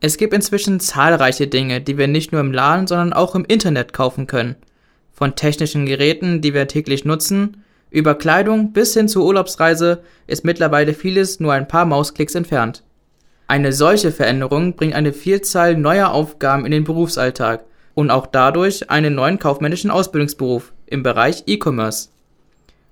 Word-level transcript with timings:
Es 0.00 0.18
gibt 0.18 0.34
inzwischen 0.34 0.78
zahlreiche 0.78 1.46
Dinge, 1.46 1.80
die 1.80 1.96
wir 1.96 2.06
nicht 2.06 2.32
nur 2.32 2.40
im 2.40 2.52
Laden, 2.52 2.86
sondern 2.86 3.12
auch 3.12 3.34
im 3.34 3.44
Internet 3.46 3.92
kaufen 3.92 4.26
können. 4.26 4.56
Von 5.12 5.34
technischen 5.34 5.86
Geräten, 5.86 6.42
die 6.42 6.52
wir 6.52 6.68
täglich 6.68 7.04
nutzen, 7.04 7.64
über 7.90 8.14
Kleidung 8.14 8.72
bis 8.72 8.92
hin 8.92 9.08
zur 9.08 9.24
Urlaubsreise 9.24 10.02
ist 10.26 10.44
mittlerweile 10.44 10.92
vieles 10.92 11.40
nur 11.40 11.54
ein 11.54 11.68
paar 11.68 11.86
Mausklicks 11.86 12.34
entfernt. 12.34 12.82
Eine 13.48 13.72
solche 13.72 14.12
Veränderung 14.12 14.74
bringt 14.74 14.94
eine 14.94 15.12
Vielzahl 15.12 15.76
neuer 15.76 16.10
Aufgaben 16.10 16.66
in 16.66 16.72
den 16.72 16.84
Berufsalltag 16.84 17.64
und 17.94 18.10
auch 18.10 18.26
dadurch 18.26 18.90
einen 18.90 19.14
neuen 19.14 19.38
kaufmännischen 19.38 19.90
Ausbildungsberuf 19.90 20.72
im 20.86 21.02
Bereich 21.02 21.44
E-Commerce. 21.46 22.10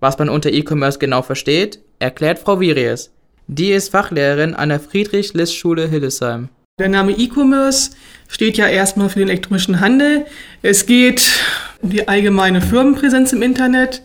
Was 0.00 0.18
man 0.18 0.28
unter 0.28 0.52
E-Commerce 0.52 0.98
genau 0.98 1.22
versteht, 1.22 1.80
erklärt 1.98 2.38
Frau 2.38 2.60
Viries. 2.60 3.10
Die 3.46 3.72
ist 3.72 3.90
Fachlehrerin 3.90 4.54
an 4.54 4.70
der 4.70 4.80
Friedrich-List-Schule 4.80 5.86
Hildesheim. 5.88 6.48
Der 6.80 6.88
Name 6.88 7.12
E-Commerce 7.12 7.92
steht 8.26 8.56
ja 8.56 8.66
erstmal 8.66 9.08
für 9.08 9.20
den 9.20 9.28
elektronischen 9.28 9.78
Handel. 9.78 10.26
Es 10.60 10.86
geht 10.86 11.24
um 11.80 11.90
die 11.90 12.08
allgemeine 12.08 12.60
Firmenpräsenz 12.60 13.32
im 13.32 13.42
Internet. 13.42 14.02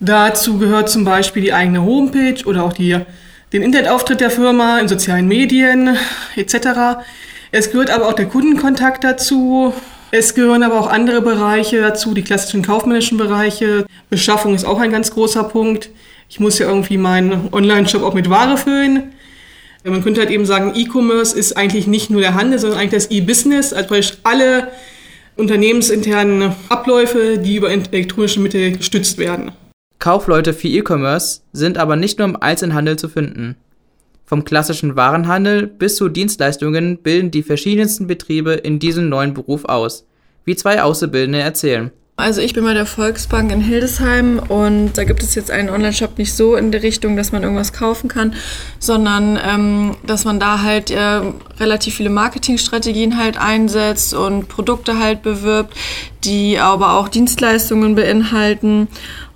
Dazu 0.00 0.58
gehört 0.58 0.90
zum 0.90 1.04
Beispiel 1.04 1.40
die 1.40 1.52
eigene 1.52 1.84
Homepage 1.84 2.44
oder 2.46 2.64
auch 2.64 2.72
die, 2.72 2.98
den 3.52 3.62
Internetauftritt 3.62 4.20
der 4.20 4.30
Firma 4.30 4.80
in 4.80 4.88
sozialen 4.88 5.28
Medien 5.28 5.96
etc. 6.34 7.04
Es 7.52 7.70
gehört 7.70 7.90
aber 7.90 8.08
auch 8.08 8.14
der 8.14 8.26
Kundenkontakt 8.26 9.04
dazu. 9.04 9.72
Es 10.10 10.34
gehören 10.34 10.64
aber 10.64 10.80
auch 10.80 10.88
andere 10.88 11.22
Bereiche 11.22 11.80
dazu, 11.80 12.12
die 12.12 12.24
klassischen 12.24 12.62
kaufmännischen 12.62 13.18
Bereiche. 13.18 13.86
Beschaffung 14.10 14.56
ist 14.56 14.64
auch 14.64 14.80
ein 14.80 14.90
ganz 14.90 15.12
großer 15.12 15.44
Punkt. 15.44 15.90
Ich 16.28 16.40
muss 16.40 16.58
ja 16.58 16.66
irgendwie 16.66 16.98
meinen 16.98 17.50
Online-Shop 17.52 18.02
auch 18.02 18.14
mit 18.14 18.28
Ware 18.28 18.56
füllen. 18.56 19.12
Man 19.84 20.02
könnte 20.02 20.22
halt 20.22 20.30
eben 20.30 20.46
sagen, 20.46 20.72
E-Commerce 20.74 21.36
ist 21.36 21.56
eigentlich 21.56 21.86
nicht 21.86 22.08
nur 22.08 22.22
der 22.22 22.34
Handel, 22.34 22.58
sondern 22.58 22.78
eigentlich 22.78 23.02
das 23.02 23.10
E-Business, 23.10 23.74
also 23.74 23.94
alle 24.22 24.68
unternehmensinternen 25.36 26.54
Abläufe, 26.70 27.36
die 27.38 27.56
über 27.56 27.70
elektronische 27.70 28.40
Mittel 28.40 28.78
gestützt 28.78 29.18
werden. 29.18 29.52
Kaufleute 29.98 30.54
für 30.54 30.68
E-Commerce 30.68 31.42
sind 31.52 31.76
aber 31.76 31.96
nicht 31.96 32.18
nur 32.18 32.28
im 32.28 32.36
Einzelhandel 32.36 32.98
zu 32.98 33.08
finden. 33.08 33.56
Vom 34.24 34.44
klassischen 34.44 34.96
Warenhandel 34.96 35.66
bis 35.66 35.96
zu 35.96 36.08
Dienstleistungen 36.08 36.98
bilden 36.98 37.30
die 37.30 37.42
verschiedensten 37.42 38.06
Betriebe 38.06 38.52
in 38.52 38.78
diesem 38.78 39.10
neuen 39.10 39.34
Beruf 39.34 39.66
aus, 39.66 40.06
wie 40.46 40.56
zwei 40.56 40.82
Auszubildende 40.82 41.40
erzählen. 41.40 41.90
Also 42.16 42.40
ich 42.40 42.54
bin 42.54 42.62
bei 42.62 42.74
der 42.74 42.86
Volksbank 42.86 43.50
in 43.50 43.60
Hildesheim 43.60 44.38
und 44.38 44.92
da 44.92 45.02
gibt 45.02 45.24
es 45.24 45.34
jetzt 45.34 45.50
einen 45.50 45.68
Online-Shop 45.68 46.16
nicht 46.16 46.32
so 46.32 46.54
in 46.54 46.70
der 46.70 46.84
Richtung, 46.84 47.16
dass 47.16 47.32
man 47.32 47.42
irgendwas 47.42 47.72
kaufen 47.72 48.06
kann, 48.06 48.34
sondern 48.78 49.36
ähm, 49.44 49.96
dass 50.06 50.24
man 50.24 50.38
da 50.38 50.62
halt 50.62 50.92
äh, 50.92 51.22
relativ 51.58 51.96
viele 51.96 52.10
Marketingstrategien 52.10 53.18
halt 53.18 53.36
einsetzt 53.36 54.14
und 54.14 54.46
Produkte 54.46 55.00
halt 55.00 55.22
bewirbt, 55.22 55.74
die 56.22 56.56
aber 56.60 56.92
auch 56.92 57.08
Dienstleistungen 57.08 57.96
beinhalten. 57.96 58.86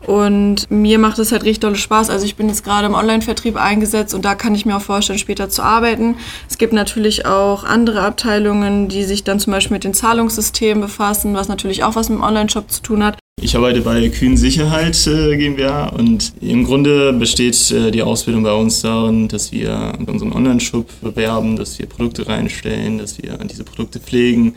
Und 0.07 0.71
mir 0.71 0.99
macht 0.99 1.19
es 1.19 1.33
halt 1.33 1.43
richtig 1.43 1.61
dolle 1.61 1.77
Spaß. 1.77 2.11
Also 2.11 2.25
ich 2.25 2.37
bin 2.37 2.49
jetzt 2.49 2.65
gerade 2.65 2.87
im 2.87 2.95
Online-Vertrieb 2.95 3.57
eingesetzt 3.57 4.15
und 4.15 4.25
da 4.25 4.35
kann 4.35 4.55
ich 4.55 4.65
mir 4.65 4.77
auch 4.77 4.83
vorstellen, 4.83 5.19
später 5.19 5.49
zu 5.49 5.63
arbeiten. 5.63 6.17
Es 6.49 6.59
gibt 6.59 6.73
natürlich 6.73 7.27
auch 7.27 7.65
andere 7.65 8.03
Abteilungen, 8.03 8.89
die 8.89 9.05
sich 9.05 9.25
dann 9.25 9.41
zum 9.41 9.53
Beispiel 9.53 9.75
mit 9.75 9.85
den 9.85 9.95
Zahlungssystemen 9.95 10.81
befassen, 10.81 11.35
was 11.35 11.49
natürlich 11.49 11.85
auch 11.85 11.97
was 11.97 12.09
mit 12.09 12.19
dem 12.19 12.25
Online-Shop 12.25 12.71
zu 12.71 12.83
tun 12.83 13.05
hat. 13.05 13.19
Ich 13.41 13.55
arbeite 13.55 13.83
bei 13.83 14.09
Kühn 14.09 14.37
Sicherheit 14.37 15.07
äh, 15.07 15.37
GmbH 15.37 15.89
und 15.91 16.33
im 16.41 16.65
Grunde 16.65 17.13
besteht 17.13 17.71
äh, 17.71 17.93
die 17.93 18.03
Ausbildung 18.03 18.43
bei 18.43 18.53
uns 18.53 18.83
darin, 18.83 19.29
dass 19.29 19.53
wir 19.53 19.93
unseren 20.07 20.33
Online-Shop 20.33 20.89
bewerben, 21.03 21.57
dass 21.57 21.79
wir 21.79 21.87
Produkte 21.87 22.27
reinstellen, 22.27 22.99
dass 22.99 23.23
wir 23.23 23.39
diese 23.45 23.63
Produkte 23.63 24.01
pflegen 24.01 24.57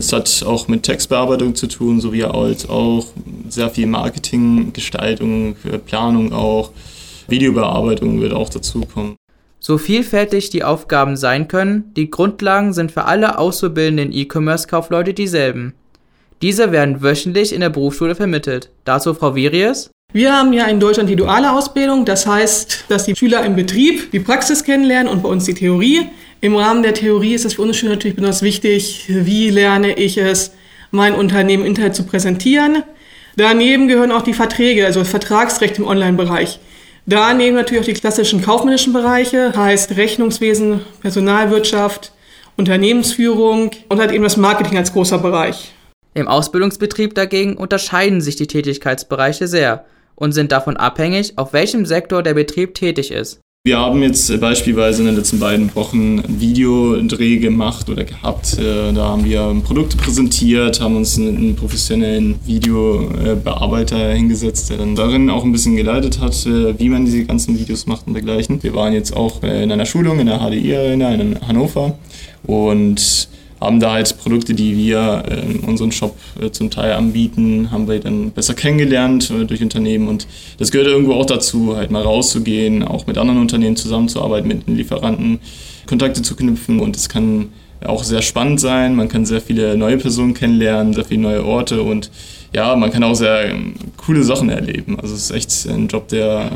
es 0.00 0.12
hat 0.14 0.42
auch 0.46 0.66
mit 0.66 0.82
Textbearbeitung 0.82 1.54
zu 1.54 1.66
tun, 1.66 2.00
sowie 2.00 2.24
als 2.24 2.68
auch 2.68 3.06
sehr 3.48 3.68
viel 3.68 3.86
Marketinggestaltung, 3.86 5.56
Planung 5.86 6.32
auch. 6.32 6.70
Videobearbeitung 7.28 8.20
wird 8.20 8.32
auch 8.32 8.48
dazukommen. 8.48 9.14
So 9.60 9.76
vielfältig 9.76 10.48
die 10.48 10.64
Aufgaben 10.64 11.18
sein 11.18 11.46
können, 11.46 11.92
die 11.94 12.10
Grundlagen 12.10 12.72
sind 12.72 12.92
für 12.92 13.04
alle 13.04 13.38
auszubildenden 13.38 14.10
E-Commerce-Kaufleute 14.10 15.12
dieselben. 15.12 15.74
Diese 16.40 16.72
werden 16.72 17.02
wöchentlich 17.02 17.52
in 17.52 17.60
der 17.60 17.68
Berufsschule 17.68 18.14
vermittelt. 18.14 18.70
Dazu 18.84 19.12
Frau 19.12 19.34
Viries. 19.34 19.90
Wir 20.14 20.34
haben 20.34 20.54
ja 20.54 20.64
in 20.64 20.80
Deutschland 20.80 21.10
die 21.10 21.14
duale 21.14 21.52
Ausbildung, 21.52 22.06
das 22.06 22.26
heißt, 22.26 22.86
dass 22.88 23.04
die 23.04 23.14
Schüler 23.14 23.44
im 23.44 23.54
Betrieb 23.54 24.10
die 24.12 24.18
Praxis 24.18 24.64
kennenlernen 24.64 25.12
und 25.12 25.22
bei 25.22 25.28
uns 25.28 25.44
die 25.44 25.54
Theorie. 25.54 26.08
Im 26.42 26.56
Rahmen 26.56 26.82
der 26.82 26.94
Theorie 26.94 27.34
ist 27.34 27.44
es 27.44 27.54
für 27.54 27.62
uns 27.62 27.76
Schüler 27.76 27.92
natürlich 27.92 28.16
besonders 28.16 28.40
wichtig, 28.40 29.04
wie 29.08 29.50
lerne 29.50 29.98
ich 29.98 30.16
es, 30.16 30.52
mein 30.90 31.14
Unternehmen 31.14 31.64
im 31.64 31.68
Internet 31.68 31.94
zu 31.94 32.04
präsentieren. 32.04 32.82
Daneben 33.36 33.88
gehören 33.88 34.10
auch 34.10 34.22
die 34.22 34.32
Verträge, 34.32 34.86
also 34.86 35.00
das 35.00 35.10
Vertragsrecht 35.10 35.78
im 35.78 35.86
Online-Bereich. 35.86 36.58
Daneben 37.04 37.56
natürlich 37.56 37.82
auch 37.82 37.86
die 37.86 37.92
klassischen 37.92 38.40
kaufmännischen 38.40 38.94
Bereiche, 38.94 39.52
heißt 39.54 39.96
Rechnungswesen, 39.96 40.80
Personalwirtschaft, 41.02 42.12
Unternehmensführung 42.56 43.72
und 43.88 44.00
halt 44.00 44.10
eben 44.12 44.24
das 44.24 44.38
Marketing 44.38 44.78
als 44.78 44.94
großer 44.94 45.18
Bereich. 45.18 45.72
Im 46.14 46.26
Ausbildungsbetrieb 46.26 47.14
dagegen 47.14 47.56
unterscheiden 47.56 48.22
sich 48.22 48.36
die 48.36 48.46
Tätigkeitsbereiche 48.46 49.46
sehr 49.46 49.84
und 50.14 50.32
sind 50.32 50.52
davon 50.52 50.78
abhängig, 50.78 51.34
auf 51.36 51.52
welchem 51.52 51.84
Sektor 51.84 52.22
der 52.22 52.34
Betrieb 52.34 52.74
tätig 52.74 53.10
ist. 53.12 53.40
Wir 53.62 53.76
haben 53.76 54.02
jetzt 54.02 54.40
beispielsweise 54.40 55.02
in 55.02 55.08
den 55.08 55.16
letzten 55.16 55.38
beiden 55.38 55.74
Wochen 55.76 56.20
einen 56.20 56.40
Videodreh 56.40 57.36
gemacht 57.36 57.90
oder 57.90 58.04
gehabt. 58.04 58.58
Äh, 58.58 58.90
da 58.94 59.08
haben 59.08 59.26
wir 59.26 59.54
Produkte 59.62 59.98
präsentiert, 59.98 60.80
haben 60.80 60.96
uns 60.96 61.18
einen 61.18 61.54
professionellen 61.56 62.40
Videobearbeiter 62.46 64.14
hingesetzt, 64.14 64.70
der 64.70 64.78
dann 64.78 64.96
darin 64.96 65.28
auch 65.28 65.44
ein 65.44 65.52
bisschen 65.52 65.76
geleitet 65.76 66.20
hat, 66.20 66.46
äh, 66.46 66.78
wie 66.78 66.88
man 66.88 67.04
diese 67.04 67.22
ganzen 67.26 67.58
Videos 67.58 67.84
macht 67.84 68.06
und 68.06 68.14
dergleichen. 68.14 68.62
Wir 68.62 68.74
waren 68.74 68.94
jetzt 68.94 69.14
auch 69.14 69.42
äh, 69.42 69.62
in 69.62 69.70
einer 69.70 69.84
Schulung 69.84 70.20
in 70.20 70.28
der 70.28 70.38
HDI-Arena 70.38 71.12
in 71.12 71.38
Hannover 71.46 71.98
und 72.44 73.28
haben 73.60 73.78
da 73.78 73.92
halt 73.92 74.16
Produkte, 74.18 74.54
die 74.54 74.76
wir 74.76 75.24
in 75.28 75.60
unserem 75.60 75.92
Shop 75.92 76.16
äh, 76.40 76.50
zum 76.50 76.70
Teil 76.70 76.92
anbieten, 76.92 77.70
haben 77.70 77.88
wir 77.88 78.00
dann 78.00 78.30
besser 78.30 78.54
kennengelernt 78.54 79.30
äh, 79.30 79.44
durch 79.44 79.62
Unternehmen 79.62 80.08
und 80.08 80.26
das 80.58 80.70
gehört 80.70 80.88
irgendwo 80.88 81.14
auch 81.14 81.26
dazu, 81.26 81.76
halt 81.76 81.90
mal 81.90 82.02
rauszugehen, 82.02 82.82
auch 82.82 83.06
mit 83.06 83.18
anderen 83.18 83.40
Unternehmen 83.40 83.76
zusammenzuarbeiten, 83.76 84.48
mit 84.48 84.66
den 84.66 84.76
Lieferanten 84.76 85.40
Kontakte 85.86 86.22
zu 86.22 86.36
knüpfen 86.36 86.80
und 86.80 86.96
es 86.96 87.08
kann 87.08 87.48
auch 87.84 88.04
sehr 88.04 88.22
spannend 88.22 88.60
sein, 88.60 88.94
man 88.94 89.08
kann 89.08 89.24
sehr 89.24 89.40
viele 89.40 89.76
neue 89.76 89.98
Personen 89.98 90.34
kennenlernen, 90.34 90.92
sehr 90.92 91.04
viele 91.04 91.22
neue 91.22 91.44
Orte 91.44 91.82
und 91.82 92.10
ja, 92.52 92.74
man 92.76 92.90
kann 92.90 93.04
auch 93.04 93.14
sehr 93.14 93.50
ähm, 93.50 93.74
coole 93.96 94.22
Sachen 94.22 94.48
erleben. 94.48 94.98
Also 95.00 95.14
es 95.14 95.24
ist 95.24 95.30
echt 95.30 95.68
ein 95.68 95.88
Job, 95.88 96.08
der 96.08 96.50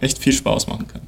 echt 0.00 0.18
viel 0.18 0.32
Spaß 0.32 0.68
machen 0.68 0.86
kann. 0.88 1.02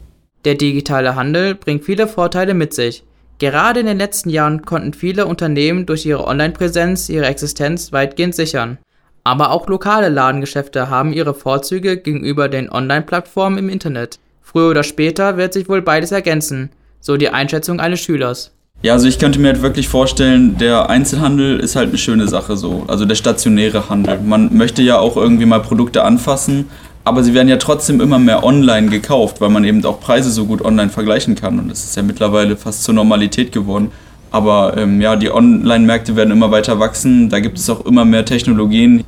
Der 0.44 0.54
digitale 0.54 1.14
Handel 1.14 1.54
bringt 1.54 1.84
viele 1.84 2.06
Vorteile 2.06 2.54
mit 2.54 2.74
sich. 2.74 3.02
Gerade 3.38 3.80
in 3.80 3.86
den 3.86 3.98
letzten 3.98 4.30
Jahren 4.30 4.64
konnten 4.64 4.94
viele 4.94 5.26
Unternehmen 5.26 5.84
durch 5.84 6.06
ihre 6.06 6.26
Online-Präsenz 6.26 7.10
ihre 7.10 7.26
Existenz 7.26 7.92
weitgehend 7.92 8.34
sichern. 8.34 8.78
Aber 9.24 9.50
auch 9.50 9.68
lokale 9.68 10.08
Ladengeschäfte 10.08 10.88
haben 10.88 11.12
ihre 11.12 11.34
Vorzüge 11.34 11.98
gegenüber 11.98 12.48
den 12.48 12.70
Online-Plattformen 12.70 13.58
im 13.58 13.68
Internet. 13.68 14.18
Früher 14.40 14.70
oder 14.70 14.84
später 14.84 15.36
wird 15.36 15.52
sich 15.52 15.68
wohl 15.68 15.82
beides 15.82 16.12
ergänzen, 16.12 16.70
so 17.00 17.16
die 17.16 17.28
Einschätzung 17.28 17.78
eines 17.78 18.00
Schülers. 18.00 18.52
Ja, 18.82 18.92
also 18.92 19.08
ich 19.08 19.18
könnte 19.18 19.38
mir 19.38 19.48
halt 19.48 19.62
wirklich 19.62 19.88
vorstellen, 19.88 20.56
der 20.58 20.88
Einzelhandel 20.88 21.58
ist 21.60 21.76
halt 21.76 21.88
eine 21.88 21.98
schöne 21.98 22.28
Sache 22.28 22.56
so. 22.56 22.84
Also 22.88 23.04
der 23.04 23.16
stationäre 23.16 23.88
Handel. 23.90 24.20
Man 24.20 24.56
möchte 24.56 24.80
ja 24.82 24.98
auch 24.98 25.16
irgendwie 25.16 25.46
mal 25.46 25.60
Produkte 25.60 26.04
anfassen 26.04 26.70
aber 27.06 27.22
sie 27.22 27.34
werden 27.34 27.46
ja 27.46 27.56
trotzdem 27.56 28.00
immer 28.00 28.18
mehr 28.18 28.42
online 28.42 28.88
gekauft, 28.88 29.40
weil 29.40 29.48
man 29.48 29.62
eben 29.62 29.84
auch 29.84 30.00
Preise 30.00 30.32
so 30.32 30.44
gut 30.44 30.60
online 30.60 30.90
vergleichen 30.90 31.36
kann. 31.36 31.56
Und 31.60 31.68
das 31.68 31.84
ist 31.84 31.94
ja 31.94 32.02
mittlerweile 32.02 32.56
fast 32.56 32.82
zur 32.82 32.94
Normalität 32.94 33.52
geworden. 33.52 33.92
Aber 34.32 34.76
ähm, 34.76 35.00
ja, 35.00 35.14
die 35.14 35.30
Online-Märkte 35.30 36.16
werden 36.16 36.32
immer 36.32 36.50
weiter 36.50 36.80
wachsen. 36.80 37.28
Da 37.28 37.38
gibt 37.38 37.58
es 37.58 37.70
auch 37.70 37.86
immer 37.86 38.04
mehr 38.04 38.24
Technologien. 38.24 39.04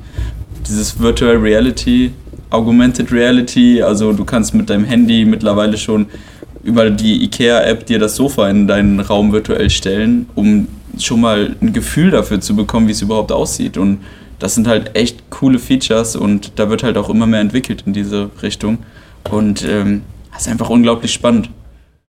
Dieses 0.65 0.97
Virtual 0.97 1.35
Reality, 1.35 2.13
Augmented 2.51 3.11
Reality, 3.11 3.81
also 3.81 4.13
du 4.13 4.23
kannst 4.23 4.53
mit 4.53 4.69
deinem 4.69 4.85
Handy 4.85 5.25
mittlerweile 5.25 5.77
schon 5.77 6.05
über 6.63 6.89
die 6.89 7.25
IKEA-App 7.25 7.85
dir 7.85 7.99
das 7.99 8.15
Sofa 8.15 8.49
in 8.49 8.65
deinen 8.65 9.01
Raum 9.01 9.33
virtuell 9.33 9.69
stellen, 9.69 10.27
um 10.35 10.69
schon 10.97 11.19
mal 11.19 11.53
ein 11.61 11.73
Gefühl 11.73 12.11
dafür 12.11 12.39
zu 12.39 12.55
bekommen, 12.55 12.87
wie 12.87 12.93
es 12.93 13.01
überhaupt 13.01 13.33
aussieht. 13.33 13.77
Und 13.77 13.97
das 14.39 14.55
sind 14.55 14.67
halt 14.67 14.95
echt 14.95 15.29
coole 15.29 15.59
Features 15.59 16.15
und 16.15 16.53
da 16.55 16.69
wird 16.69 16.83
halt 16.83 16.97
auch 16.97 17.09
immer 17.09 17.27
mehr 17.27 17.41
entwickelt 17.41 17.83
in 17.85 17.93
diese 17.93 18.31
Richtung. 18.41 18.79
Und 19.29 19.63
ähm, 19.63 20.03
das 20.31 20.43
ist 20.43 20.47
einfach 20.47 20.69
unglaublich 20.69 21.13
spannend. 21.13 21.49